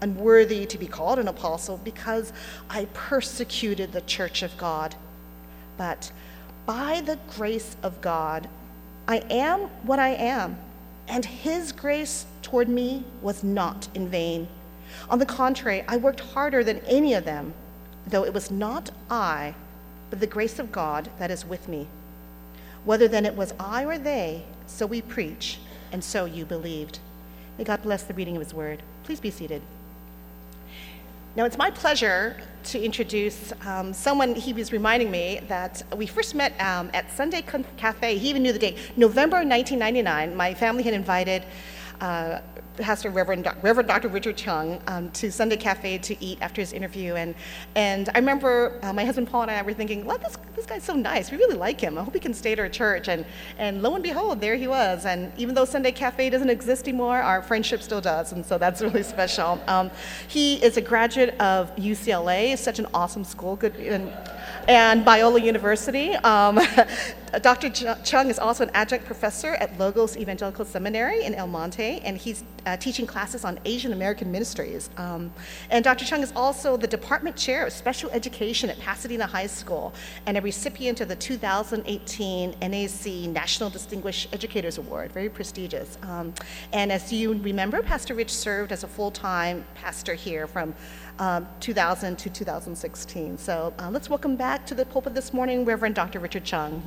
[0.00, 2.32] unworthy to be called an apostle, because
[2.68, 4.94] I persecuted the church of God.
[5.76, 6.12] But
[6.66, 8.48] by the grace of God,
[9.08, 10.58] I am what I am,
[11.08, 14.48] and his grace toward me was not in vain.
[15.08, 17.54] On the contrary, I worked harder than any of them,
[18.06, 19.54] though it was not I,
[20.10, 21.86] but the grace of God that is with me.
[22.84, 25.58] Whether then it was I or they, so we preach
[25.92, 26.98] and so you believed.
[27.58, 28.82] May God bless the reading of his word.
[29.04, 29.62] Please be seated.
[31.36, 34.34] Now, it's my pleasure to introduce um, someone.
[34.34, 37.44] He was reminding me that we first met um, at Sunday
[37.76, 38.18] Cafe.
[38.18, 38.78] He even knew the date.
[38.96, 41.44] November 1999, my family had invited
[42.00, 42.40] uh,
[42.80, 44.08] Pastor Reverend, Reverend Dr.
[44.08, 47.14] Richard Chung um, to Sunday Cafe to eat after his interview.
[47.14, 47.34] And,
[47.74, 50.82] and I remember uh, my husband Paul and I were thinking, well, this, this guy's
[50.82, 51.30] so nice.
[51.30, 51.98] We really like him.
[51.98, 53.08] I hope he can stay at our church.
[53.08, 53.24] And,
[53.58, 55.06] and lo and behold, there he was.
[55.06, 58.32] And even though Sunday Cafe doesn't exist anymore, our friendship still does.
[58.32, 59.60] And so that's really special.
[59.66, 59.90] Um,
[60.28, 63.56] he is a graduate of UCLA, such an awesome school.
[63.56, 63.76] Good.
[63.76, 64.12] And,
[64.68, 66.14] and Biola University.
[66.16, 66.60] Um,
[67.38, 67.70] Dr.
[68.02, 72.42] Chung is also an adjunct professor at Logos Evangelical Seminary in El Monte, and he's
[72.66, 74.90] uh, teaching classes on Asian American ministries.
[74.96, 75.32] Um,
[75.70, 76.04] and Dr.
[76.04, 79.94] Chung is also the department chair of special education at Pasadena High School
[80.26, 85.98] and a recipient of the 2018 NAC National Distinguished Educators Award, very prestigious.
[86.02, 86.34] Um,
[86.72, 90.74] and as you remember, Pastor Rich served as a full time pastor here from
[91.20, 93.38] um, 2000 to 2016.
[93.38, 96.18] So uh, let's welcome back to the pulpit this morning Reverend Dr.
[96.18, 96.82] Richard Chung.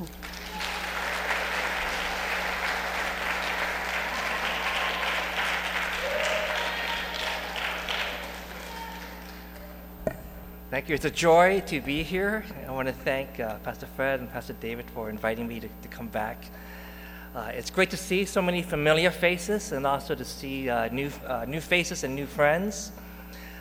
[10.74, 10.96] Thank you.
[10.96, 12.44] It's a joy to be here.
[12.66, 15.86] I want to thank uh, Pastor Fred and Pastor David for inviting me to, to
[15.86, 16.46] come back.
[17.32, 21.12] Uh, it's great to see so many familiar faces and also to see uh, new,
[21.28, 22.90] uh, new faces and new friends.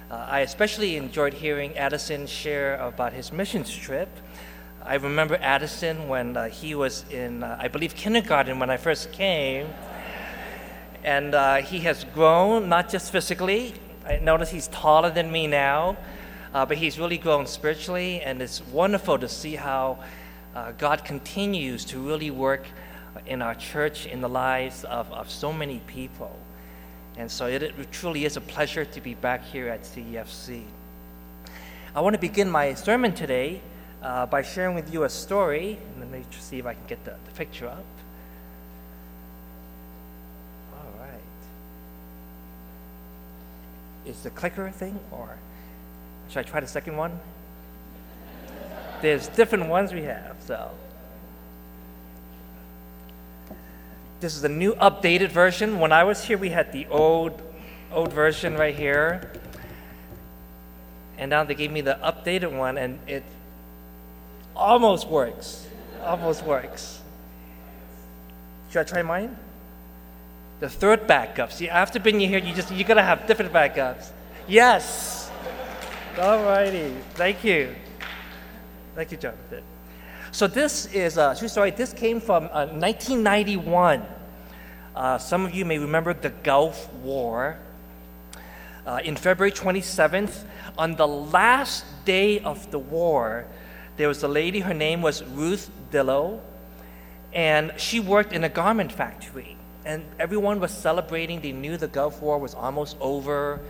[0.10, 4.10] Uh, I especially enjoyed hearing Addison share about his missions trip.
[4.82, 9.68] I remember Addison when uh, he was in, I believe, kindergarten when I first came.
[11.04, 13.76] And he has grown, not just physically.
[14.04, 15.96] I notice he's taller than me now,
[16.54, 18.22] uh, but he's really grown spiritually.
[18.22, 20.00] And it's wonderful to see how
[20.56, 22.66] uh, God continues to really work
[23.26, 26.38] in our church, in the lives of, of so many people.
[27.18, 30.64] And so it, it truly is a pleasure to be back here at CEFC.
[31.96, 33.62] I want to begin my sermon today
[34.02, 35.78] uh, by sharing with you a story.
[36.00, 37.86] Let me see if I can get the, the picture up.
[40.74, 41.22] All right.
[44.06, 45.38] Is the clicker thing, or
[46.34, 47.20] should I try the second one?
[49.04, 50.72] There's different ones we have, so.
[54.20, 55.80] This is the new updated version.
[55.80, 57.40] When I was here, we had the old,
[57.92, 59.32] old version right here.
[61.20, 63.24] And now they gave me the updated one, and it
[64.56, 65.68] almost works.
[66.02, 67.00] Almost works.
[68.72, 69.38] Should I try mine?
[70.62, 71.52] The third backup.
[71.52, 74.10] See, after being here, you just you gotta have different backups.
[74.48, 75.23] Yes.
[76.16, 76.96] Alrighty.
[77.16, 77.74] Thank you.
[78.94, 79.64] Thank you, Jonathan.
[80.32, 81.72] So this is a true story.
[81.72, 84.06] This came from uh, 1991.
[84.96, 87.58] Uh, some of you may remember the Gulf War.
[88.86, 90.44] Uh, in February 27th,
[90.78, 93.48] on the last day of the war,
[93.98, 96.42] there was a lady, her name was Ruth Dillow,
[97.34, 99.58] and she worked in a garment factory.
[99.84, 101.42] And everyone was celebrating.
[101.42, 103.62] They knew the Gulf War was almost over.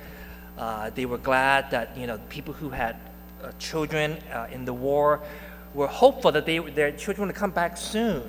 [0.57, 2.95] Uh, they were glad that you know people who had
[3.43, 5.21] uh, children uh, in the war
[5.73, 8.23] were hopeful that they, their children would come back soon.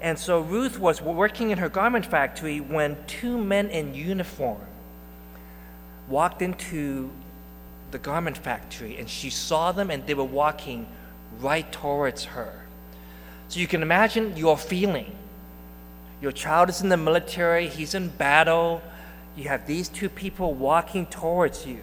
[0.00, 4.60] And so Ruth was working in her garment factory when two men in uniform
[6.08, 7.10] walked into
[7.90, 10.86] the garment factory and she saw them and they were walking
[11.40, 12.66] right towards her.
[13.48, 15.12] So you can imagine your feeling.
[16.20, 18.82] Your child is in the military, he's in battle.
[19.36, 21.80] You have these two people walking towards you.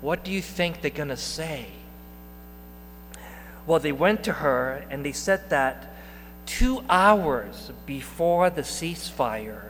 [0.00, 1.66] What do you think they're going to say?
[3.66, 5.94] Well, they went to her and they said that
[6.46, 9.62] two hours before the ceasefire,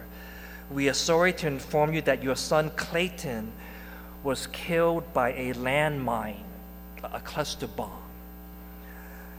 [0.70, 3.52] we are sorry to inform you that your son Clayton
[4.22, 6.44] was killed by a landmine,
[7.02, 7.90] a cluster bomb.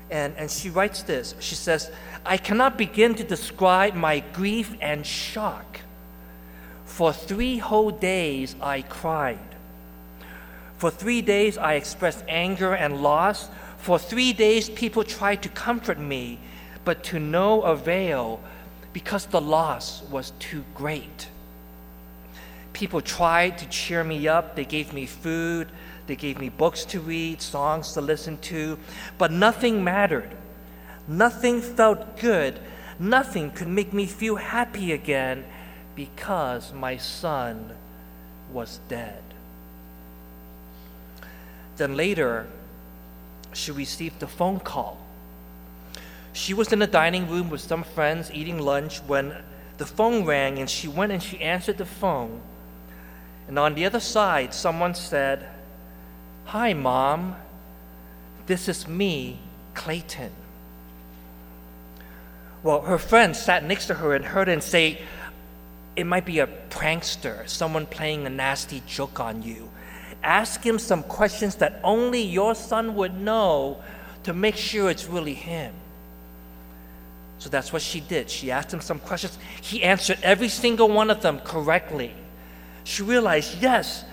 [0.09, 1.89] And, and she writes this She says,
[2.25, 5.79] I cannot begin to describe my grief and shock.
[7.01, 9.55] For three whole days I cried.
[10.77, 13.49] For three days I expressed anger and loss.
[13.77, 16.37] For three days people tried to comfort me,
[16.85, 18.39] but to no avail
[18.93, 21.27] because the loss was too great.
[22.71, 25.69] People tried to cheer me up, they gave me food,
[26.05, 28.77] they gave me books to read, songs to listen to,
[29.17, 30.29] but nothing mattered.
[31.07, 32.59] Nothing felt good.
[32.99, 35.45] Nothing could make me feel happy again
[35.95, 37.71] because my son
[38.51, 39.21] was dead.
[41.77, 42.47] Then later,
[43.53, 44.97] she received a phone call.
[46.33, 49.35] She was in the dining room with some friends eating lunch when
[49.77, 52.41] the phone rang and she went and she answered the phone.
[53.47, 55.47] And on the other side, someone said,
[56.45, 57.35] Hi, Mom.
[58.45, 59.39] This is me,
[59.73, 60.31] Clayton.
[62.63, 65.01] Well, her friend sat next to her and heard and say,
[65.95, 69.69] It might be a prankster, someone playing a nasty joke on you.
[70.23, 73.81] Ask him some questions that only your son would know
[74.23, 75.73] to make sure it's really him.
[77.39, 78.29] So that's what she did.
[78.29, 79.37] She asked him some questions.
[79.61, 82.13] He answered every single one of them correctly.
[82.83, 84.05] She realized, yes,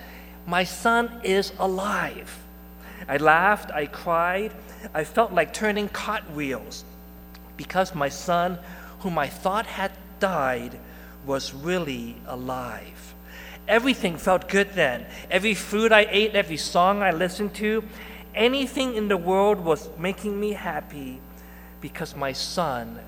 [0.47, 2.35] my son is alive.
[3.07, 4.51] I laughed, I cried,
[4.93, 6.83] I felt like turning cartwheels
[7.55, 8.57] because my son,
[9.01, 10.77] whom I thought had died,
[11.25, 13.13] was really alive.
[13.67, 15.05] Everything felt good then.
[15.29, 17.83] Every food I ate, every song I listened to,
[18.33, 21.19] anything in the world was making me happy
[21.81, 22.99] because my son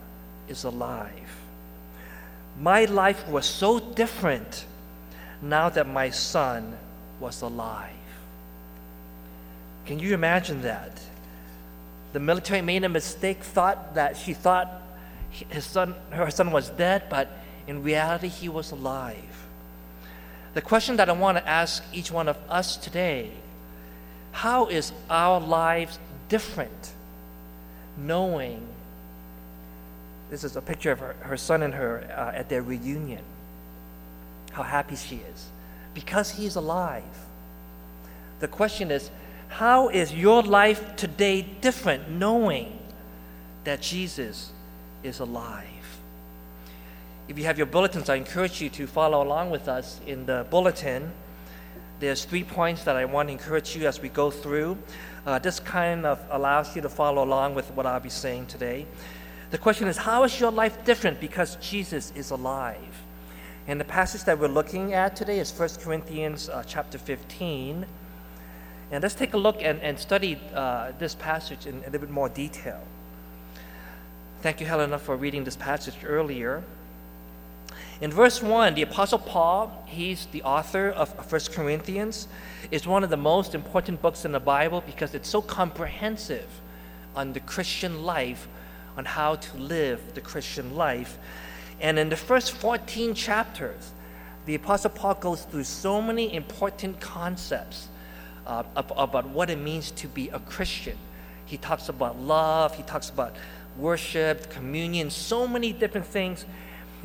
[0.48, 1.10] is alive.
[2.60, 4.66] My life was so different
[5.42, 6.78] now that my son
[7.20, 7.90] was alive.
[9.86, 11.00] Can you imagine that?
[12.14, 14.70] The military made a mistake, thought that she thought
[15.50, 17.30] his son, her son was dead, but
[17.68, 19.48] in reality, he was alive.
[20.54, 23.32] The question that I want to ask each one of us today
[24.34, 26.00] how is our lives
[26.30, 26.94] different
[27.98, 28.66] knowing
[30.30, 33.24] this is a picture of her, her son and her uh, at their reunion
[34.52, 35.50] how happy she is
[35.94, 37.04] because he's alive.
[38.40, 39.10] The question is,
[39.50, 42.80] how is your life today different knowing
[43.64, 44.52] that Jesus
[45.04, 45.68] is alive?
[47.28, 50.46] If you have your bulletins, I encourage you to follow along with us in the
[50.50, 51.12] bulletin.
[52.00, 54.78] There's three points that I want to encourage you as we go through.
[55.26, 58.88] Uh, this kind of allows you to follow along with what I'll be saying today.
[59.52, 63.04] The question is, how is your life different because Jesus is alive?
[63.68, 67.86] And the passage that we're looking at today is 1 Corinthians uh, chapter 15.
[68.92, 72.10] And let's take a look and, and study uh, this passage in a little bit
[72.10, 72.82] more detail.
[74.42, 76.64] Thank you, Helena, for reading this passage earlier.
[78.02, 82.28] In verse 1, the Apostle Paul, he's the author of 1 Corinthians,
[82.72, 86.48] is one of the most important books in the Bible because it's so comprehensive
[87.16, 88.48] on the Christian life,
[88.98, 91.20] on how to live the Christian life.
[91.80, 93.92] And in the first 14 chapters,
[94.48, 97.88] the Apostle Paul goes through so many important concepts
[98.48, 100.98] uh, about what it means to be a Christian.
[101.46, 103.36] He talks about love, he talks about
[103.78, 106.46] worship, communion, so many different things.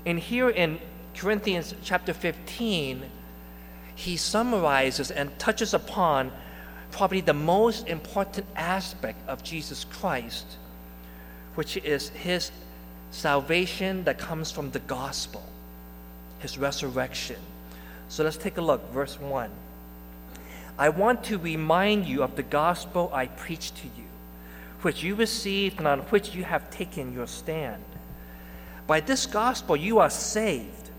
[0.07, 0.79] And here in
[1.17, 3.03] Corinthians chapter 15,
[3.97, 6.31] he summarizes and touches upon
[6.93, 10.47] probably the most important aspect of Jesus Christ,
[11.57, 12.53] which is his
[13.11, 15.43] salvation that comes from the gospel,
[16.39, 17.37] his resurrection.
[18.09, 19.51] So let's take a look, verse 1.
[20.79, 24.05] I want to remind you of the gospel I preached to you,
[24.83, 27.83] which you received and on which you have taken your stand.
[28.87, 30.91] By this gospel you are saved,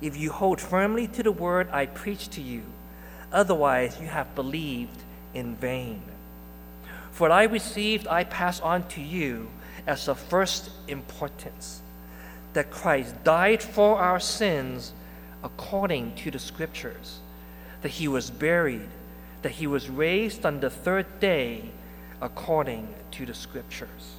[0.00, 2.62] if you hold firmly to the word I preach to you.
[3.32, 6.02] Otherwise, you have believed in vain.
[7.10, 9.48] For what I received, I pass on to you
[9.86, 11.80] as of first importance
[12.52, 14.92] that Christ died for our sins
[15.42, 17.18] according to the Scriptures,
[17.82, 18.88] that he was buried,
[19.42, 21.64] that he was raised on the third day
[22.20, 24.16] according to the scriptures.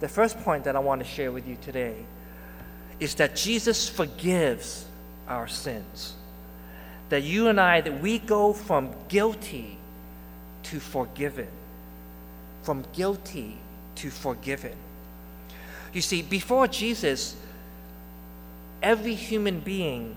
[0.00, 1.96] The first point that I want to share with you today
[3.00, 4.84] is that Jesus forgives
[5.28, 6.14] our sins.
[7.08, 9.78] That you and I, that we go from guilty
[10.64, 11.48] to forgiven.
[12.62, 13.56] From guilty
[13.96, 14.74] to forgiven.
[15.92, 17.36] You see, before Jesus,
[18.82, 20.16] every human being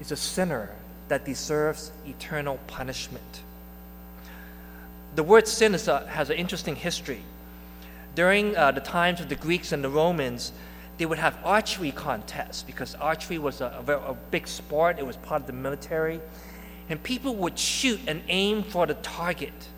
[0.00, 0.70] is a sinner
[1.08, 3.42] that deserves eternal punishment.
[5.14, 7.22] The word sin a, has an interesting history.
[8.16, 10.52] During uh, the times of the Greeks and the Romans,
[10.96, 15.16] they would have archery contests because archery was a, a, a big sport, it was
[15.18, 16.22] part of the military.
[16.88, 19.68] And people would shoot and aim for the target.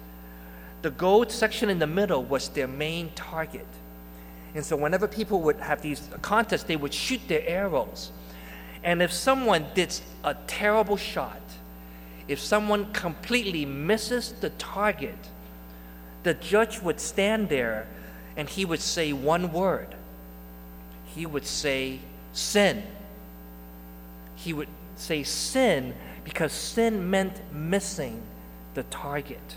[0.82, 3.66] The gold section in the middle was their main target.
[4.54, 8.12] And so, whenever people would have these contests, they would shoot their arrows.
[8.84, 11.42] And if someone did a terrible shot,
[12.28, 15.18] if someone completely misses the target,
[16.22, 17.88] the judge would stand there
[18.38, 19.94] and he would say one word.
[21.14, 21.98] He would say,
[22.32, 22.84] sin.
[24.36, 28.22] He would say sin because sin meant missing
[28.74, 29.56] the target.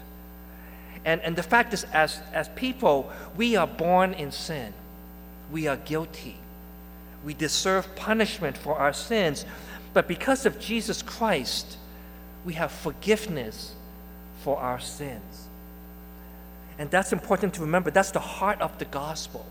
[1.06, 4.74] And, and the fact is, as, as people, we are born in sin.
[5.52, 6.38] We are guilty.
[7.24, 9.46] We deserve punishment for our sins.
[9.94, 11.78] But because of Jesus Christ,
[12.46, 13.76] we have forgiveness
[14.44, 15.50] for our sins.
[16.78, 17.92] And that's important to remember.
[17.92, 19.46] That's the heart of the gospel.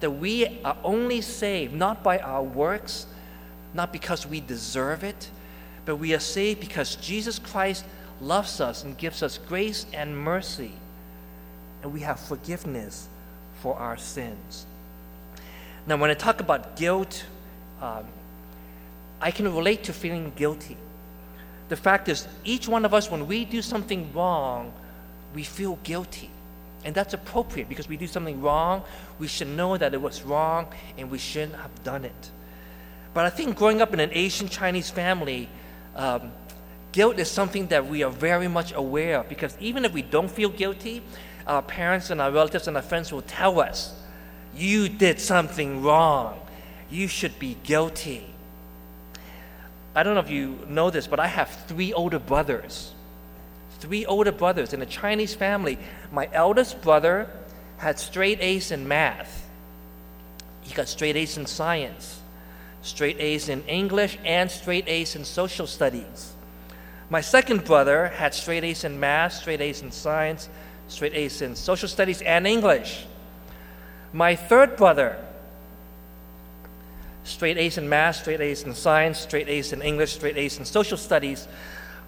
[0.00, 3.06] That we are only saved not by our works,
[3.74, 5.30] not because we deserve it,
[5.84, 7.84] but we are saved because Jesus Christ
[8.20, 10.72] loves us and gives us grace and mercy.
[11.82, 13.08] And we have forgiveness
[13.60, 14.66] for our sins.
[15.86, 17.24] Now, when I talk about guilt,
[17.80, 18.04] um,
[19.20, 20.76] I can relate to feeling guilty.
[21.68, 24.72] The fact is, each one of us, when we do something wrong,
[25.34, 26.30] we feel guilty.
[26.84, 28.84] And that's appropriate because we do something wrong,
[29.18, 32.30] we should know that it was wrong and we shouldn't have done it.
[33.14, 35.48] But I think growing up in an Asian Chinese family,
[35.96, 36.30] um,
[36.92, 40.30] guilt is something that we are very much aware of because even if we don't
[40.30, 41.02] feel guilty,
[41.46, 43.94] our parents and our relatives and our friends will tell us,
[44.54, 46.40] You did something wrong.
[46.90, 48.24] You should be guilty.
[49.94, 52.92] I don't know if you know this, but I have three older brothers.
[53.80, 55.78] Three older brothers in a Chinese family.
[56.10, 57.30] My eldest brother
[57.78, 59.46] had straight A's in math,
[60.62, 62.20] he got straight A's in science,
[62.82, 66.32] straight A's in English, and straight A's in social studies.
[67.08, 70.48] My second brother had straight A's in math, straight A's in science,
[70.88, 73.06] straight A's in social studies and English.
[74.12, 75.24] My third brother
[77.24, 80.64] straight A's in math, straight A's in science, straight A's in English, straight A's in
[80.64, 81.48] social studies.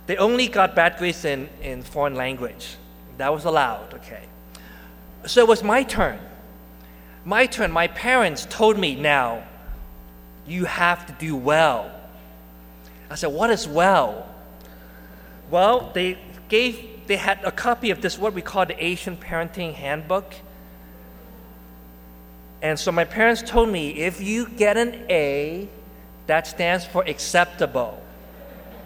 [0.07, 2.77] They only got bad grades in, in foreign language.
[3.21, 4.23] That was allowed, okay.
[5.27, 6.19] So it was my turn.
[7.27, 7.71] My turn.
[7.71, 9.43] My parents told me now,
[10.47, 11.93] you have to do well.
[13.11, 14.27] I said, what is well?
[15.51, 16.17] Well, they
[16.49, 20.33] gave, they had a copy of this, what we call the Asian Parenting Handbook.
[22.63, 25.69] And so my parents told me if you get an A,
[26.27, 28.03] that stands for acceptable.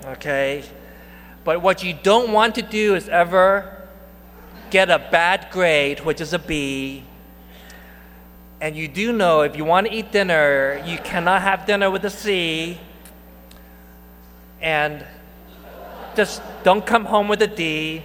[0.07, 0.65] Okay?
[1.45, 3.83] But what you don't want to do is ever
[4.75, 7.05] get a bad grade, which is a B.
[8.61, 12.05] And you do know if you want to eat dinner, you cannot have dinner with
[12.05, 12.81] a C.
[14.61, 15.07] And
[16.17, 18.03] just don't come home with a D.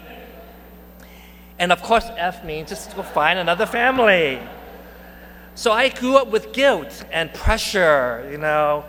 [1.58, 4.40] And of course, F means just go find another family.
[5.56, 8.86] So I grew up with guilt and pressure, you know.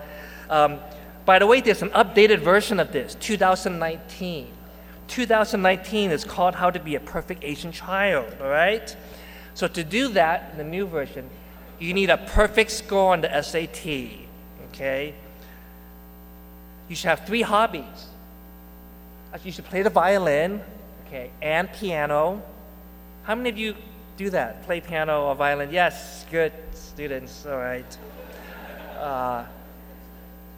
[0.51, 0.81] Um,
[1.25, 4.60] by the way, there's an updated version of this, 2019.
[5.11, 8.97] 2019 is called How to Be a Perfect Asian Child, all right?
[9.55, 11.29] So to do that, in the new version,
[11.81, 13.87] you need a perfect score on the SAT,
[14.69, 15.15] okay?
[16.89, 18.07] You should have three hobbies.
[19.45, 20.61] You should play the violin,
[21.07, 22.41] okay, and piano.
[23.25, 23.75] How many of you
[24.17, 24.63] do that?
[24.65, 25.71] Play piano or violin?
[25.73, 27.99] Yes, good students, all right.
[28.99, 29.45] Uh,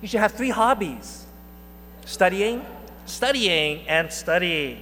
[0.02, 1.24] you should have three hobbies
[2.04, 2.64] studying,
[3.12, 4.78] studying, and studying.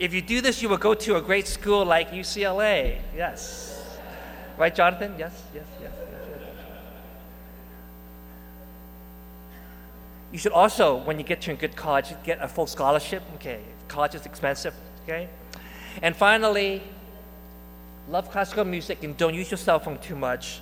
[0.00, 2.98] If you do this, you will go to a great school like UCLA.
[3.14, 3.98] Yes.
[4.56, 5.14] Right, Jonathan?
[5.18, 5.92] Yes, yes, yes.
[5.98, 6.40] yes, yes.
[10.32, 13.22] You should also, when you get to a good college, get a full scholarship.
[13.34, 14.74] Okay, college is expensive.
[15.04, 15.28] Okay,
[16.02, 16.82] and finally,
[18.08, 20.60] love classical music and don't use your cell phone too much.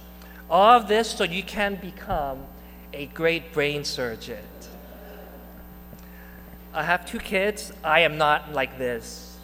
[0.48, 2.46] All of this so you can become
[2.92, 4.42] a great brain surgeon.
[6.76, 7.72] I have two kids.
[7.82, 9.38] I am not like this.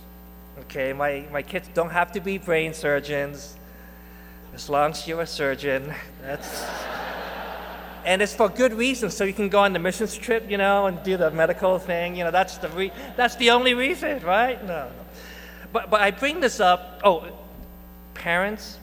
[0.61, 3.57] Okay, my, my kids don't have to be brain surgeons.
[4.53, 6.63] As long as you're a surgeon, that's.
[8.05, 10.85] and it's for good reason, so you can go on the missions trip, you know,
[10.85, 12.17] and do the medical thing.
[12.17, 14.63] You know, that's the re- that's the only reason, right?
[14.67, 14.93] No, no.
[15.73, 17.01] But but I bring this up.
[17.03, 17.25] Oh,
[18.13, 18.79] parents,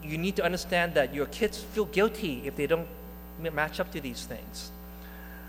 [0.00, 2.86] you need to understand that your kids feel guilty if they don't
[3.52, 4.70] match up to these things.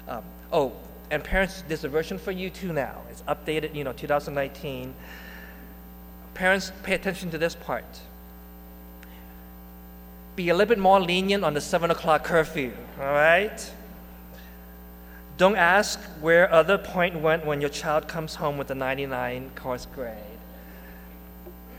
[0.08, 0.74] Um, oh,
[1.12, 3.02] and parents, there's a version for you too now.
[3.10, 4.94] It's updated, you know, 2019.
[6.34, 7.86] Parents, pay attention to this part.
[10.36, 13.72] Be a little bit more lenient on the 7 o'clock curfew, all right?
[15.38, 19.86] Don't ask where other point went when your child comes home with a 99 course
[19.94, 20.16] grade.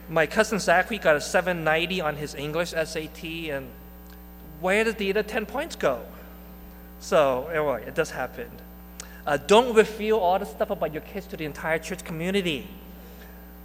[0.09, 3.69] My cousin Zachary got a 790 on his English SAT, and
[4.61, 6.03] where did the other 10 points go?
[7.01, 8.51] So, anyway, it does happen.
[9.27, 12.67] Uh, don't reveal all the stuff about your kids to the entire church community.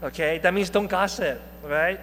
[0.01, 0.39] Okay?
[0.39, 1.99] That means don't gossip, right?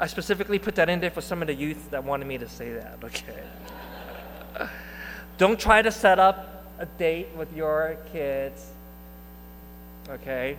[0.00, 2.48] I specifically put that in there for some of the youth that wanted me to
[2.48, 4.68] say that, okay?
[5.38, 8.70] don't try to set up a date with your kids,
[10.10, 10.58] okay?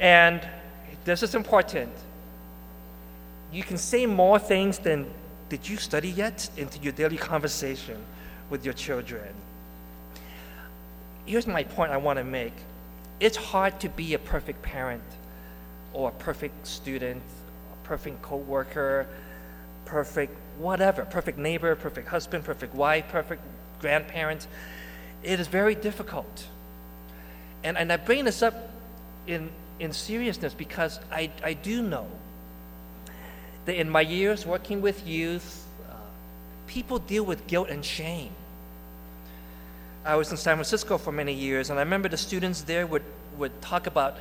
[0.00, 0.40] And
[1.04, 1.92] this is important.
[3.52, 5.10] You can say more things than
[5.48, 7.98] did you study yet into your daily conversation
[8.50, 9.34] with your children.
[11.28, 12.54] Here's my point I want to make
[13.20, 15.02] it's hard to be a perfect parent
[15.92, 17.22] or a perfect student,
[17.70, 19.06] a perfect co worker,
[19.84, 23.42] perfect whatever, perfect neighbor, perfect husband, perfect wife, perfect
[23.78, 24.46] grandparent.
[25.22, 26.46] It is very difficult.
[27.62, 28.70] And, and I bring this up
[29.26, 32.06] in, in seriousness because I, I do know
[33.66, 35.94] that in my years working with youth, uh,
[36.66, 38.30] people deal with guilt and shame.
[40.04, 43.04] I was in San Francisco for many years, and I remember the students there would,
[43.36, 44.16] would talk about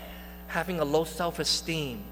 [0.48, 2.04] having a low self esteem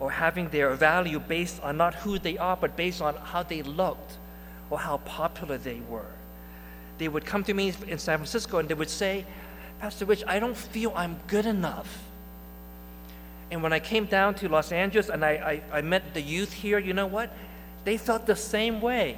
[0.00, 3.62] or having their value based on not who they are, but based on how they
[3.62, 4.18] looked
[4.70, 6.10] or how popular they were.
[6.98, 9.24] They would come to me in San Francisco and they would say,
[9.80, 12.02] Pastor Rich, I don't feel I'm good enough.
[13.50, 16.52] And when I came down to Los Angeles and I, I, I met the youth
[16.52, 17.30] here, you know what?
[17.84, 19.16] They felt the same way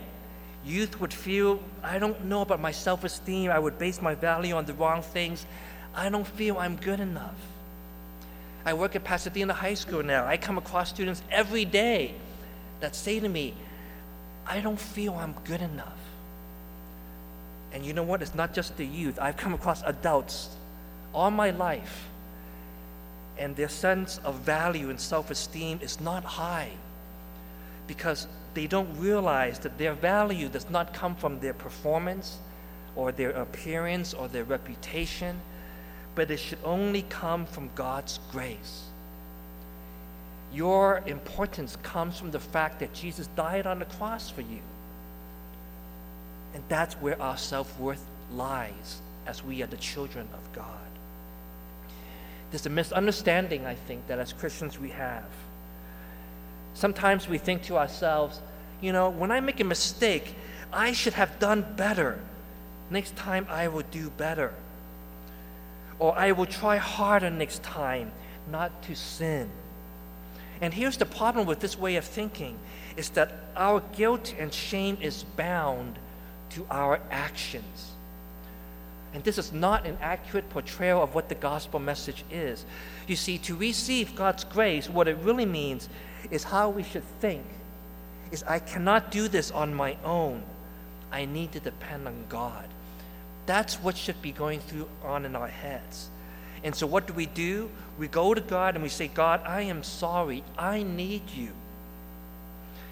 [0.67, 3.51] youth would feel, I don't know about my self esteem.
[3.51, 5.47] I would base my value on the wrong things.
[5.95, 7.37] I don't feel I'm good enough.
[8.65, 10.27] I work at Pasadena High School now.
[10.27, 12.15] I come across students every day
[12.81, 13.55] that say to me,
[14.45, 15.99] I don't feel I'm good enough.
[17.73, 18.23] And you know what?
[18.23, 19.19] It's not just the youth.
[19.21, 20.51] I've come across adults
[21.15, 22.07] all my life,
[23.39, 26.71] and their sense of value and self esteem is not high
[27.87, 32.39] because they don't realize that their value does not come from their performance
[32.97, 35.37] or their appearance or their reputation,
[36.15, 38.85] but it should only come from God's grace.
[40.55, 44.63] Your importance comes from the fact that Jesus died on the cross for you.
[46.55, 50.89] And that's where our self worth lies as we are the children of God.
[52.51, 55.25] There's a misunderstanding, I think, that as Christians we have.
[56.77, 58.43] Sometimes we think to ourselves,
[58.83, 60.35] you know, when I make a mistake,
[60.71, 62.21] I should have done better.
[62.91, 64.53] Next time I will do better.
[65.99, 68.13] Or I will try harder next time
[68.53, 69.49] not to sin.
[70.61, 72.59] And here's the problem with this way of thinking
[72.95, 75.99] is that our guilt and shame is bound
[76.51, 77.93] to our actions.
[79.17, 82.67] And this is not an accurate portrayal of what the gospel message is.
[83.07, 85.89] You see, to receive God's grace, what it really means
[86.31, 87.43] is how we should think.
[88.31, 90.43] Is I cannot do this on my own.
[91.11, 92.67] I need to depend on God.
[93.47, 96.11] That's what should be going through on in our heads.
[96.63, 97.71] And so what do we do?
[97.99, 100.45] We go to God and we say, God, I am sorry.
[100.59, 101.53] I need you.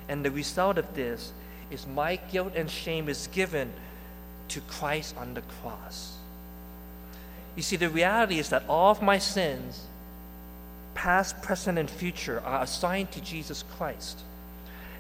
[0.09, 1.35] And the result of this
[1.71, 3.71] is my guilt and shame is given
[4.49, 6.14] to Christ on the cross.
[7.57, 9.87] You see, the reality is that all of my sins
[10.95, 14.21] past, present, and future, are assigned to Jesus Christ.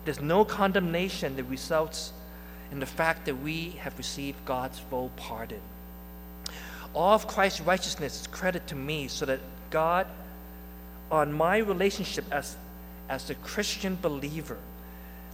[0.04, 2.12] There's no condemnation that results
[2.70, 5.60] in the fact that we have received God's full pardon.
[6.92, 9.40] All of Christ's righteousness is credited to me so that
[9.70, 10.06] God,
[11.10, 12.56] on my relationship as,
[13.08, 14.58] as a Christian believer,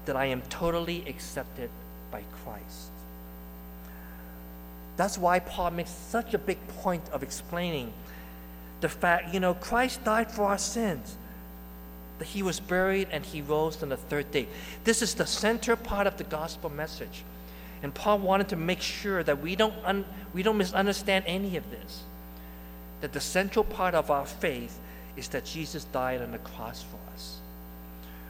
[0.07, 1.71] that I am totally accepted
[2.11, 2.91] by Christ.
[5.01, 7.95] That's why Paul makes such a big point of explaining
[8.83, 11.17] the fact, you know, Christ died for our sins,
[12.19, 14.47] that he was buried and he rose on the third day.
[14.85, 17.25] This is the center part of the gospel message.
[17.83, 21.71] And Paul wanted to make sure that we don't, un, we don't misunderstand any of
[21.71, 22.03] this.
[23.01, 24.79] That the central part of our faith
[25.17, 27.39] is that Jesus died on the cross for us.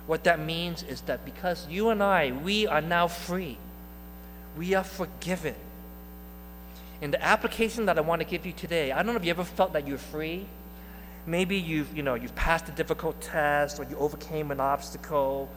[0.06, 3.59] What that means is that because you and I, we are now free,
[4.56, 5.56] we are forgiven.
[7.00, 9.30] In the application that I want to give you today, I don't know if you
[9.30, 10.44] ever felt that you're free.
[11.26, 15.48] Maybe you've, you know, you've passed a difficult test or you overcame an obstacle,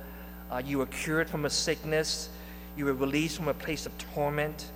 [0.52, 2.30] uh, you were cured from a sickness,
[2.78, 4.72] you were released from a place of torment,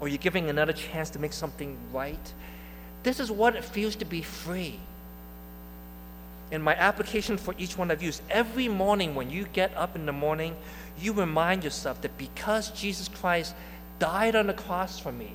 [0.00, 2.32] or you're giving another chance to make something right.
[3.02, 4.78] This is what it feels to be free.
[6.52, 9.96] And my application for each one of you is every morning when you get up
[9.96, 10.54] in the morning,
[11.00, 13.54] you remind yourself that because Jesus Christ
[13.98, 15.32] died on the cross for me,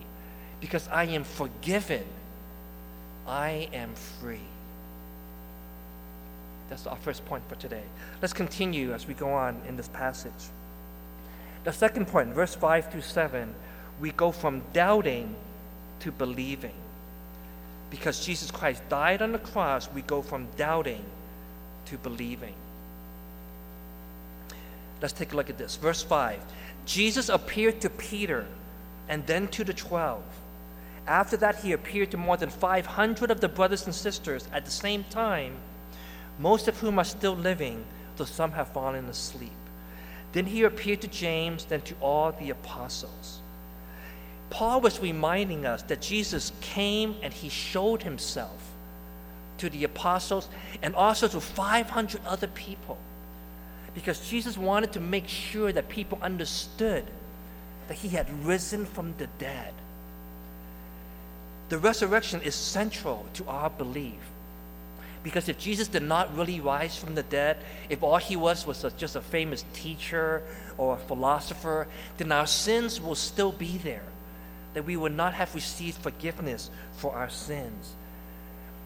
[0.61, 2.03] because I am forgiven,
[3.27, 4.39] I am free.
[6.69, 7.83] That's our first point for today.
[8.21, 10.31] Let's continue as we go on in this passage.
[11.65, 13.53] The second point, verse 5 through 7,
[13.99, 15.35] we go from doubting
[15.99, 16.73] to believing.
[17.89, 21.03] Because Jesus Christ died on the cross, we go from doubting
[21.87, 22.53] to believing.
[25.01, 25.75] Let's take a look at this.
[25.75, 26.39] Verse 5
[26.85, 28.45] Jesus appeared to Peter
[29.07, 30.23] and then to the twelve.
[31.07, 34.71] After that, he appeared to more than 500 of the brothers and sisters at the
[34.71, 35.55] same time,
[36.39, 37.83] most of whom are still living,
[38.17, 39.51] though some have fallen asleep.
[40.31, 43.41] Then he appeared to James, then to all the apostles.
[44.49, 48.71] Paul was reminding us that Jesus came and he showed himself
[49.57, 50.49] to the apostles
[50.81, 52.97] and also to 500 other people
[53.93, 57.05] because Jesus wanted to make sure that people understood
[57.87, 59.73] that he had risen from the dead.
[61.71, 64.19] The resurrection is central to our belief.
[65.23, 68.83] Because if Jesus did not really rise from the dead, if all he was was
[68.83, 70.43] a, just a famous teacher
[70.77, 74.03] or a philosopher, then our sins will still be there
[74.73, 77.93] that we would not have received forgiveness for our sins.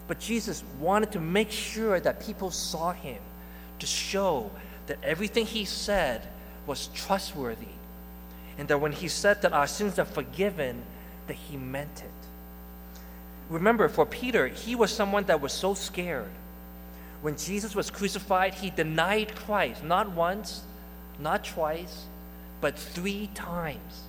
[0.08, 3.22] But Jesus wanted to make sure that people saw him
[3.80, 4.52] to show
[4.86, 6.22] that everything he said
[6.68, 7.66] was trustworthy
[8.60, 10.84] and that when he said that our sins are forgiven,
[11.26, 12.25] that he meant it.
[13.50, 16.32] Remember, for Peter, he was someone that was so scared.
[17.22, 20.64] When Jesus was crucified, he denied Christ not once,
[21.20, 22.06] not twice,
[22.62, 24.04] but three times.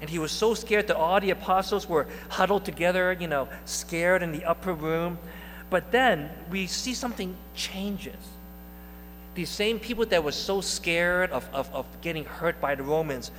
[0.00, 4.22] And he was so scared that all the apostles were huddled together, you know, scared
[4.22, 5.18] in the upper room.
[5.68, 8.16] But then we see something changes.
[9.34, 13.30] These same people that were so scared of, of, of getting hurt by the Romans,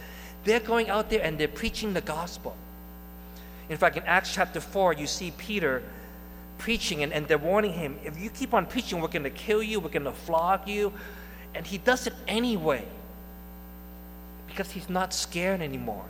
[0.43, 2.55] they're going out there and they're preaching the gospel.
[3.69, 5.83] In fact, in Acts chapter 4, you see Peter
[6.57, 9.63] preaching and, and they're warning him if you keep on preaching, we're going to kill
[9.63, 10.93] you, we're going to flog you.
[11.55, 12.85] And he does it anyway
[14.47, 16.05] because he's not scared anymore.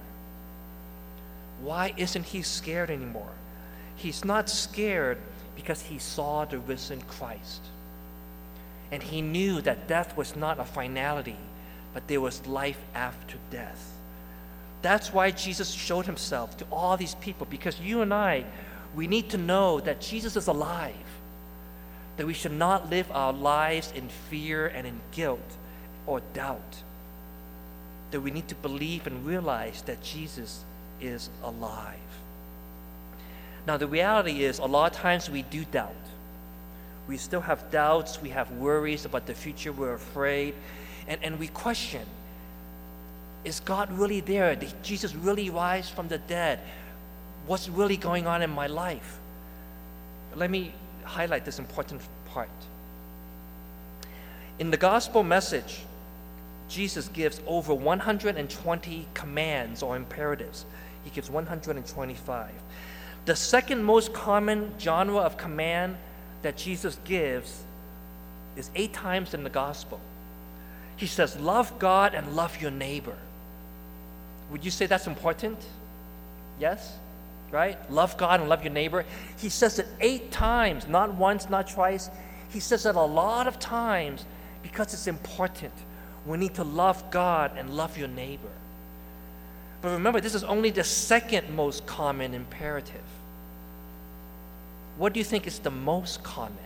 [1.61, 3.31] Why isn't he scared anymore?
[3.95, 5.19] He's not scared
[5.55, 7.61] because he saw the risen Christ.
[8.91, 11.37] And he knew that death was not a finality,
[11.93, 13.90] but there was life after death.
[14.81, 18.45] That's why Jesus showed himself to all these people, because you and I,
[18.95, 20.95] we need to know that Jesus is alive,
[22.17, 25.39] that we should not live our lives in fear and in guilt
[26.07, 26.77] or doubt,
[28.09, 30.63] that we need to believe and realize that Jesus
[30.99, 31.97] is alive.
[33.67, 35.95] Now, the reality is, a lot of times we do doubt.
[37.07, 40.55] We still have doubts, we have worries about the future, we're afraid,
[41.07, 42.05] and, and we question
[43.43, 44.55] Is God really there?
[44.55, 46.59] Did Jesus really rise from the dead?
[47.47, 49.19] What's really going on in my life?
[50.35, 50.73] Let me
[51.03, 52.49] highlight this important part.
[54.59, 55.81] In the gospel message,
[56.69, 60.65] Jesus gives over 120 commands or imperatives
[61.03, 62.49] he gives 125.
[63.25, 65.97] The second most common genre of command
[66.41, 67.63] that Jesus gives
[68.55, 69.99] is eight times in the gospel.
[70.97, 73.15] He says, Love God and love your neighbor.
[74.51, 75.57] Would you say that's important?
[76.59, 76.97] Yes?
[77.49, 77.77] Right?
[77.91, 79.05] Love God and love your neighbor.
[79.37, 82.09] He says it eight times, not once, not twice.
[82.49, 84.25] He says it a lot of times
[84.61, 85.73] because it's important.
[86.25, 88.51] We need to love God and love your neighbor.
[89.81, 93.01] But remember, this is only the second most common imperative.
[94.97, 96.57] What do you think is the most common?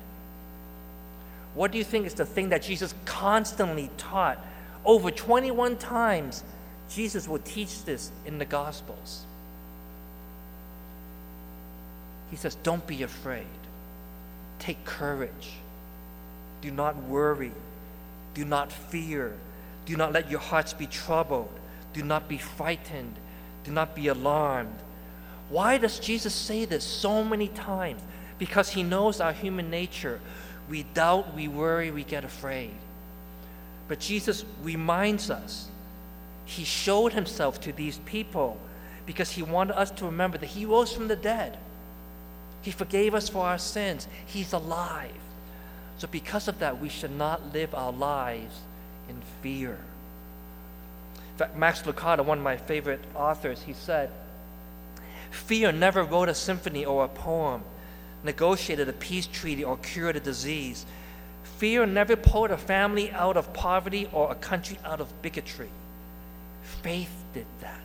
[1.53, 4.37] What do you think is the thing that Jesus constantly taught?
[4.83, 6.43] Over 21 times,
[6.89, 9.25] Jesus will teach this in the Gospels.
[12.31, 13.45] He says, Don't be afraid.
[14.59, 15.51] Take courage.
[16.61, 17.51] Do not worry.
[18.33, 19.33] Do not fear.
[19.85, 21.51] Do not let your hearts be troubled.
[21.93, 23.15] Do not be frightened.
[23.63, 24.79] Do not be alarmed.
[25.49, 28.01] Why does Jesus say this so many times?
[28.37, 30.19] because He knows our human nature.
[30.69, 32.71] We doubt, we worry, we get afraid.
[33.87, 35.67] But Jesus reminds us
[36.45, 38.57] He showed Himself to these people
[39.05, 41.57] because He wanted us to remember that He rose from the dead.
[42.61, 44.07] He forgave us for our sins.
[44.25, 45.11] He's alive.
[45.97, 48.59] So, because of that, we should not live our lives
[49.07, 49.77] in fear.
[51.31, 54.09] In fact, Max Lucado, one of my favorite authors, he said,
[55.31, 57.63] Fear never wrote a symphony or a poem,
[58.23, 60.85] negotiated a peace treaty, or cured a disease.
[61.57, 65.69] Fear never pulled a family out of poverty or a country out of bigotry.
[66.85, 67.81] Faith did that.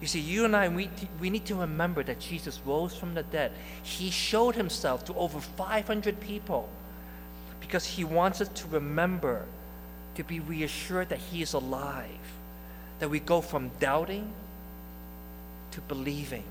[0.00, 0.88] You see, you and I, we,
[1.20, 3.52] we need to remember that Jesus rose from the dead.
[3.82, 6.66] He showed himself to over 500 people
[7.60, 9.44] because he wants us to remember,
[10.14, 12.08] to be reassured that he is alive,
[13.00, 14.32] that we go from doubting
[15.72, 16.44] to believing.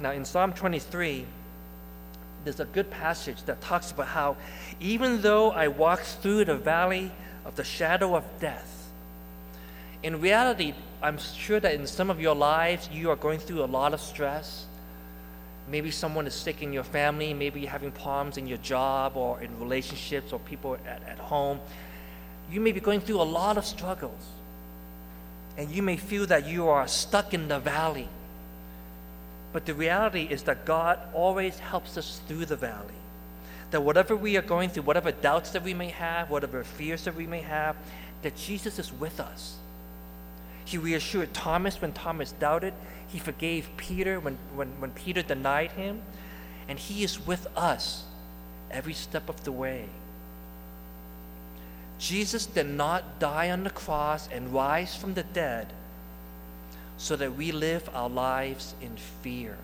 [0.00, 1.24] Now, in Psalm 23,
[2.44, 4.36] there's a good passage that talks about how
[4.80, 7.10] even though I walk through the valley
[7.44, 8.90] of the shadow of death,
[10.02, 13.66] in reality, I'm sure that in some of your lives, you are going through a
[13.66, 14.66] lot of stress.
[15.68, 19.40] Maybe someone is sick in your family, maybe you're having problems in your job or
[19.40, 21.60] in relationships or people at, at home.
[22.50, 24.20] You may be going through a lot of struggles.
[25.56, 28.08] And you may feel that you are stuck in the valley.
[29.52, 32.94] But the reality is that God always helps us through the valley.
[33.70, 37.14] That whatever we are going through, whatever doubts that we may have, whatever fears that
[37.14, 37.76] we may have,
[38.22, 39.56] that Jesus is with us
[40.64, 42.74] he reassured Thomas when Thomas doubted.
[43.08, 46.02] He forgave Peter when, when, when Peter denied him.
[46.68, 48.04] And He is with us
[48.70, 49.86] every step of the way.
[51.98, 55.72] Jesus did not die on the cross and rise from the dead
[57.02, 59.56] so that we live our lives in fear.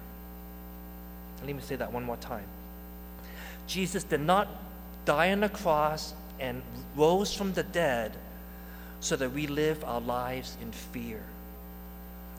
[1.47, 2.49] Let me say that one more time.
[3.69, 4.49] Jesus did not
[5.05, 6.63] die on the cross and
[6.97, 8.11] rose from the dead
[8.99, 11.23] so that we live our lives in fear.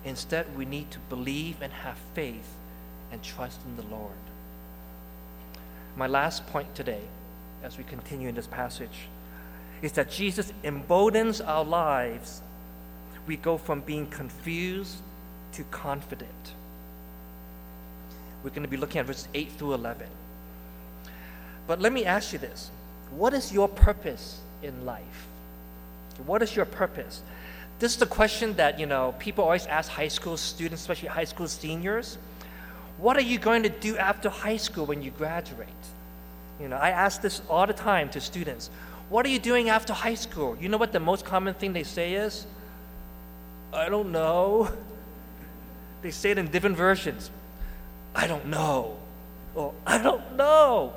[0.04, 2.54] Instead, we need to believe and have faith
[3.14, 4.12] and trust in the Lord.
[5.96, 7.04] My last point today,
[7.64, 9.08] as we continue in this passage,
[9.82, 12.42] is that Jesus emboldens our lives.
[13.28, 14.98] We go from being confused
[15.54, 16.54] to confident.
[18.44, 20.08] We're going to be looking at verses 8 through 11.
[21.68, 22.72] But let me ask you this
[23.12, 25.28] what is your purpose in life?
[26.26, 27.22] What is your purpose?
[27.80, 31.24] This is the question that, you know, people always ask high school students, especially high
[31.24, 32.18] school seniors.
[32.98, 35.70] What are you going to do after high school when you graduate?
[36.60, 38.70] You know, I ask this all the time to students.
[39.08, 40.58] What are you doing after high school?
[40.60, 42.46] You know what the most common thing they say is?
[43.74, 44.72] I don't know.
[46.02, 47.30] They say it in different versions.
[48.16, 48.98] I don't know.
[49.56, 50.94] Or I don't know.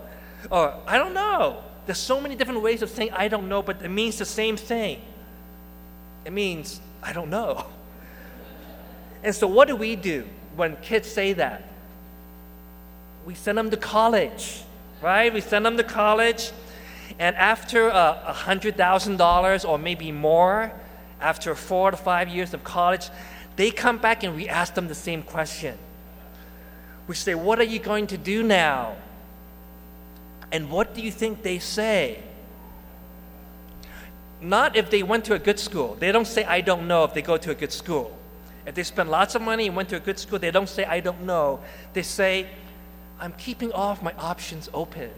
[0.50, 1.62] Or I don't know.
[1.86, 4.56] There's so many different ways of saying I don't know, but it means the same
[4.56, 5.00] thing.
[6.24, 7.66] It means, I don't know.
[9.24, 11.68] And so, what do we do when kids say that?
[13.24, 14.62] We send them to college,
[15.00, 15.32] right?
[15.32, 16.50] We send them to college,
[17.18, 20.72] and after uh, a $100,000 or maybe more,
[21.22, 23.08] after four to five years of college,
[23.56, 25.78] they come back and we ask them the same question.
[27.06, 28.96] We say, What are you going to do now?
[30.50, 32.22] And what do you think they say?
[34.40, 35.96] Not if they went to a good school.
[35.98, 38.18] They don't say, I don't know, if they go to a good school.
[38.66, 40.84] If they spend lots of money and went to a good school, they don't say,
[40.84, 41.60] I don't know.
[41.94, 42.48] They say,
[43.18, 45.10] I'm keeping all of my options open.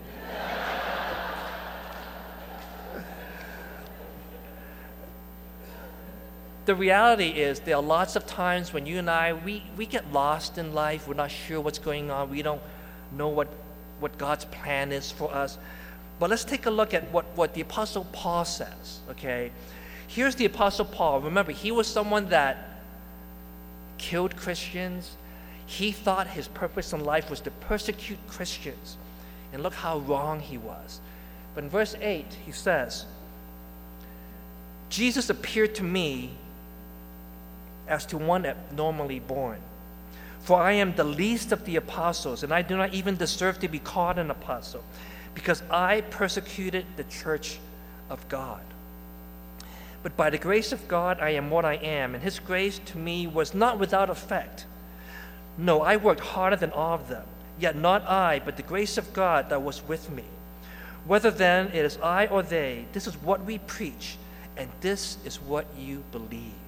[6.67, 10.13] The reality is there are lots of times when you and I, we, we get
[10.13, 11.07] lost in life.
[11.07, 12.31] We're not sure what's going on.
[12.31, 12.63] We don't
[13.13, 13.49] know what,
[14.01, 15.59] what God's plan is for us.
[16.19, 19.51] But let's take a look at what, what the Apostle Paul says, okay?
[20.07, 21.21] Here's the Apostle Paul.
[21.21, 22.81] Remember, he was someone that
[23.99, 25.17] killed Christians.
[25.67, 28.97] He thought his purpose in life was to persecute Christians.
[29.53, 31.01] And look how wrong he was.
[31.55, 33.05] But in verse 8, he says,
[34.89, 36.31] Jesus appeared to me
[37.89, 39.59] as to one abnormally born.
[40.41, 43.69] For I am the least of the apostles, and I do not even deserve to
[43.69, 44.85] be called an apostle
[45.35, 47.59] because I persecuted the church
[48.11, 48.61] of God.
[50.03, 52.99] But by the grace of God, I am what I am, and His grace to
[52.99, 54.67] me was not without effect.
[55.57, 57.25] No, I worked harder than all of them,
[57.59, 60.25] yet not I, but the grace of God that was with me.
[61.07, 64.17] Whether then it is I or they, this is what we preach,
[64.59, 66.64] and this is what you believed.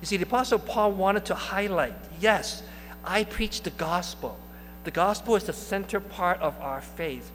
[0.00, 2.62] You see, the Apostle Paul wanted to highlight yes,
[3.04, 4.38] I preach the gospel.
[4.84, 7.30] The gospel is the center part of our faith.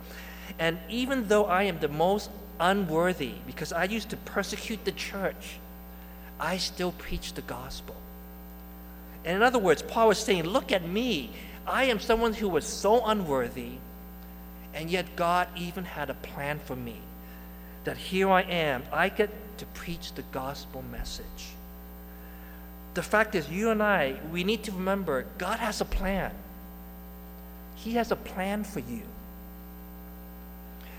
[0.59, 5.57] And even though I am the most unworthy, because I used to persecute the church,
[6.39, 7.95] I still preach the gospel.
[9.23, 11.31] And in other words, Paul was saying, Look at me.
[11.67, 13.73] I am someone who was so unworthy,
[14.73, 16.97] and yet God even had a plan for me.
[17.83, 21.55] That here I am, I get to preach the gospel message.
[22.93, 26.31] The fact is, you and I, we need to remember God has a plan.
[27.75, 29.03] He has a plan for you.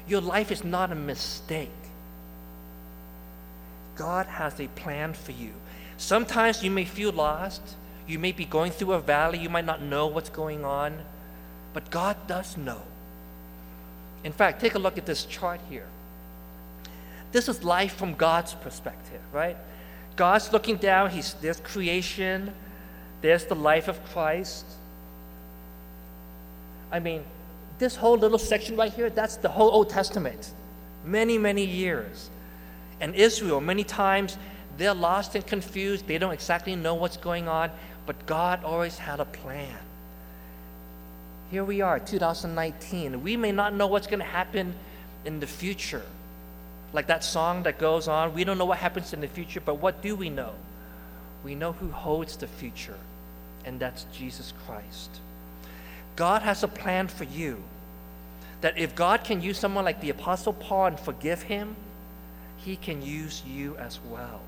[0.09, 1.71] Your life is not a mistake.
[3.95, 5.53] God has a plan for you.
[5.97, 7.63] Sometimes you may feel lost.
[8.09, 9.39] You may be going through a valley.
[9.39, 11.03] You might not know what's going on.
[11.73, 12.83] But God does know.
[14.25, 15.87] In fact, take a look at this chart here.
[17.33, 19.57] This is life from God's perspective, right?
[20.17, 22.53] God's looking down, he's, there's creation,
[23.21, 24.65] there's the life of Christ.
[26.91, 27.25] I mean,
[27.79, 30.53] this whole little section right here, that's the whole Old Testament.
[31.05, 32.31] Many, many years.
[33.01, 34.37] And Israel, many times,
[34.77, 36.07] they're lost and confused.
[36.07, 37.71] They don't exactly know what's going on,
[38.07, 39.79] but God always had a plan.
[41.51, 43.23] Here we are, 2019.
[43.23, 44.75] We may not know what's going to happen
[45.25, 46.03] in the future.
[46.93, 49.77] Like that song that goes on, we don't know what happens in the future, but
[49.77, 50.53] what do we know?
[51.45, 52.99] We know who holds the future,
[53.65, 55.11] and that's Jesus Christ.
[56.17, 57.63] God has a plan for you.
[58.61, 61.75] That if God can use someone like the Apostle Paul and forgive him,
[62.59, 64.41] he can use you as well.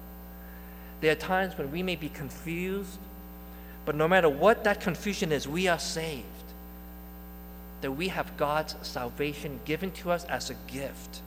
[1.01, 2.99] There are times when we may be confused,
[3.85, 6.25] but no matter what that confusion is, we are saved.
[7.81, 11.21] That we have God's salvation given to us as a gift.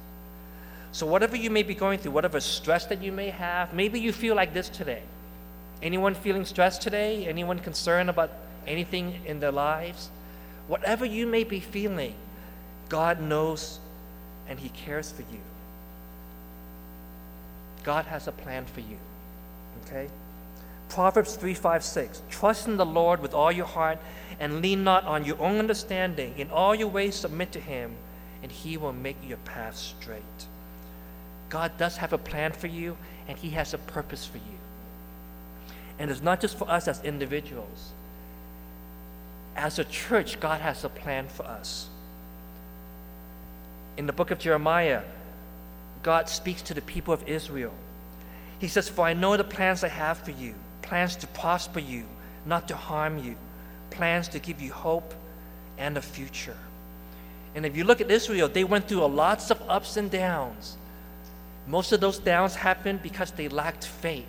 [0.92, 4.12] So, whatever you may be going through, whatever stress that you may have, maybe you
[4.12, 5.04] feel like this today.
[5.82, 7.26] Anyone feeling stressed today?
[7.28, 8.32] Anyone concerned about
[8.66, 10.10] anything in their lives?
[10.68, 12.16] Whatever you may be feeling,
[12.90, 13.80] God knows
[14.48, 15.40] and He cares for you.
[17.84, 18.98] God has a plan for you.
[19.86, 20.10] Okay?
[20.90, 22.22] Proverbs 3 5 6.
[22.30, 24.00] Trust in the Lord with all your heart
[24.40, 26.34] and lean not on your own understanding.
[26.38, 27.96] In all your ways, submit to Him,
[28.42, 30.48] and He will make your path straight.
[31.50, 34.44] God does have a plan for you, and He has a purpose for you.
[36.00, 37.92] And it's not just for us as individuals.
[39.56, 41.88] As a church, God has a plan for us.
[43.98, 45.02] In the book of Jeremiah,
[46.04, 47.74] God speaks to the people of Israel.
[48.60, 50.54] He says, For I know the plans I have for you
[50.88, 52.06] plans to prosper you,
[52.46, 53.36] not to harm you,
[53.90, 55.14] plans to give you hope
[55.78, 56.56] and a future.
[57.56, 60.78] And if you look at Israel, they went through lots of ups and downs.
[61.68, 64.26] Most of those downs happened because they lacked faith.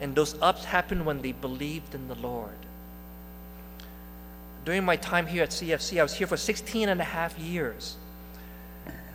[0.00, 2.56] And those ups happened when they believed in the Lord.
[4.64, 7.96] During my time here at CFC, I was here for 16 and a half years.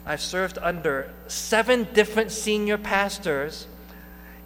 [0.05, 3.67] I've served under seven different senior pastors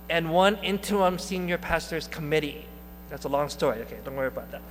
[0.10, 2.66] and one interim senior pastors committee.
[3.10, 3.80] That's a long story.
[3.82, 4.62] Okay, don't worry about that.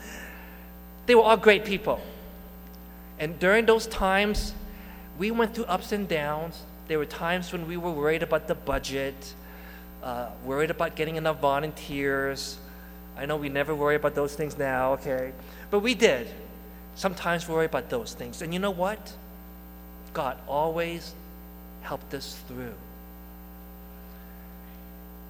[1.06, 2.00] They were all great people.
[3.18, 4.52] And during those times,
[5.18, 6.62] we went through ups and downs.
[6.88, 9.34] There were times when we were worried about the budget,
[10.02, 12.58] uh, worried about getting enough volunteers.
[13.16, 15.32] I know we never worry about those things now, okay?
[15.70, 16.28] But we did.
[16.94, 18.40] Sometimes worry about those things.
[18.40, 19.12] And you know what?
[20.12, 21.12] God always
[21.82, 22.74] helped us through.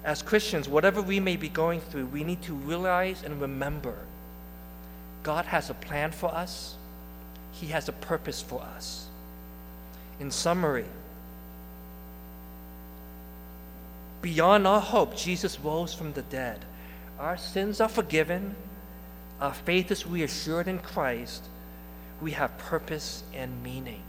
[0.03, 3.95] As Christians, whatever we may be going through, we need to realize and remember
[5.23, 6.75] God has a plan for us,
[7.51, 9.07] He has a purpose for us.
[10.21, 10.85] In summary,
[14.27, 16.59] beyond our hope, Jesus rose from the dead.
[17.17, 18.57] Our sins are forgiven,
[19.39, 21.45] our faith is reassured in Christ,
[22.21, 24.01] we have purpose and meaning.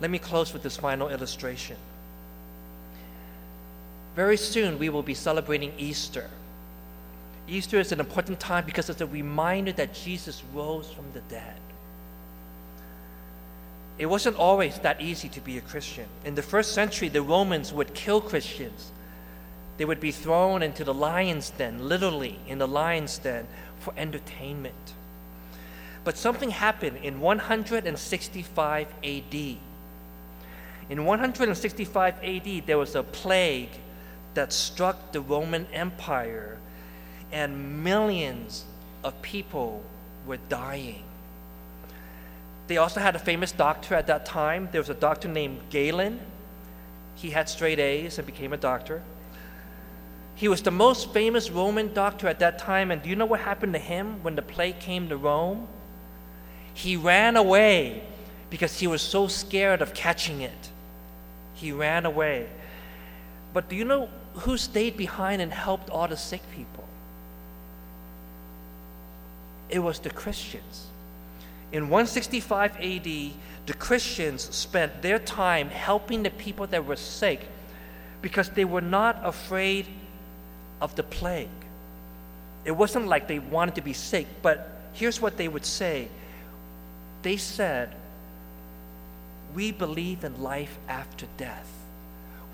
[0.00, 1.76] Let me close with this final illustration.
[4.14, 6.30] Very soon, we will be celebrating Easter.
[7.48, 11.58] Easter is an important time because it's a reminder that Jesus rose from the dead.
[13.98, 16.06] It wasn't always that easy to be a Christian.
[16.24, 18.92] In the first century, the Romans would kill Christians.
[19.78, 23.46] They would be thrown into the lion's den, literally in the lion's den,
[23.78, 24.94] for entertainment.
[26.04, 29.34] But something happened in 165 AD.
[30.88, 33.70] In 165 AD, there was a plague
[34.34, 36.58] that struck the Roman Empire,
[37.32, 38.66] and millions
[39.02, 39.82] of people
[40.26, 41.02] were dying.
[42.66, 44.68] They also had a famous doctor at that time.
[44.72, 46.20] There was a doctor named Galen.
[47.14, 49.02] He had straight A's and became a doctor.
[50.34, 53.40] He was the most famous Roman doctor at that time, and do you know what
[53.40, 55.66] happened to him when the plague came to Rome?
[56.74, 58.02] He ran away
[58.50, 60.70] because he was so scared of catching it.
[61.54, 62.48] He ran away.
[63.54, 66.84] But do you know who stayed behind and helped all the sick people?
[69.70, 70.88] It was the Christians.
[71.72, 73.04] In 165 AD,
[73.66, 77.40] the Christians spent their time helping the people that were sick
[78.22, 79.86] because they were not afraid
[80.80, 81.48] of the plague.
[82.64, 86.08] It wasn't like they wanted to be sick, but here's what they would say
[87.22, 87.92] they said,
[89.54, 91.68] We believe in life after death.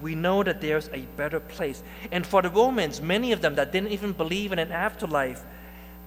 [0.00, 1.82] We know that there's a better place.
[2.10, 5.42] And for the Romans, many of them that didn't even believe in an afterlife,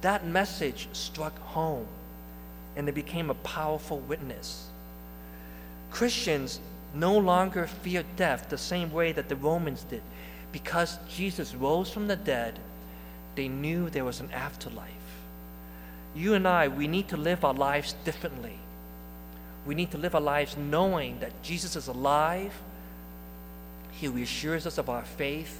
[0.02, 1.88] that message struck home
[2.76, 4.68] and they became a powerful witness.
[5.92, 6.60] Christians
[6.94, 10.02] no longer fear death the same way that the Romans did.
[10.52, 12.60] Because Jesus rose from the dead,
[13.36, 14.90] they knew there was an afterlife.
[16.16, 18.58] You and I, we need to live our lives differently.
[19.66, 22.54] We need to live our lives knowing that Jesus is alive,
[23.92, 25.60] He reassures us of our faith,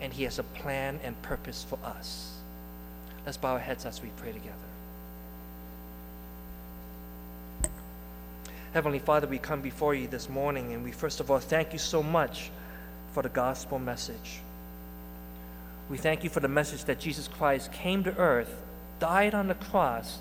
[0.00, 2.32] and He has a plan and purpose for us.
[3.26, 4.63] Let's bow our heads as we pray together.
[8.74, 11.78] Heavenly Father, we come before you this morning and we first of all thank you
[11.78, 12.50] so much
[13.12, 14.40] for the gospel message.
[15.88, 18.52] We thank you for the message that Jesus Christ came to earth,
[18.98, 20.18] died on the cross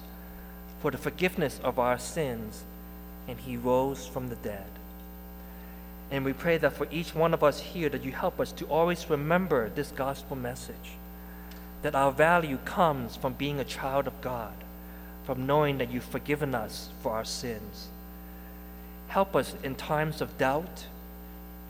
[0.83, 2.63] for the forgiveness of our sins,
[3.27, 4.69] and he rose from the dead.
[6.11, 8.65] And we pray that for each one of us here that you help us to
[8.67, 10.93] always remember this gospel message
[11.81, 14.53] that our value comes from being a child of God,
[15.23, 17.87] from knowing that you've forgiven us for our sins.
[19.13, 20.87] Help us in times of doubt.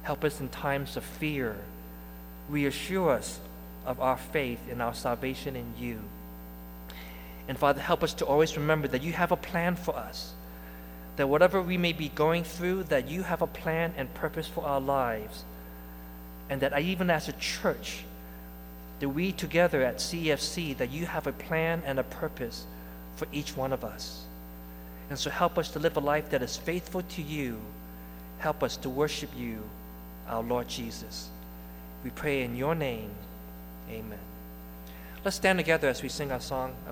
[0.03, 1.57] Help us in times of fear.
[2.47, 3.41] Reassure us
[3.85, 5.99] of our faith and our salvation in you.
[7.49, 10.31] And Father, help us to always remember that you have a plan for us.
[11.17, 14.63] That whatever we may be going through, that you have a plan and purpose for
[14.63, 15.43] our lives.
[16.49, 18.05] And that I, even as a church,
[19.01, 22.65] that we together at CFC, that you have a plan and a purpose
[23.17, 24.22] for each one of us.
[25.09, 27.59] And so help us to live a life that is faithful to you.
[28.39, 29.61] Help us to worship you,
[30.27, 31.29] our Lord Jesus.
[32.03, 33.09] We pray in your name.
[33.89, 34.19] Amen.
[35.23, 36.91] Let's stand together as we sing our song of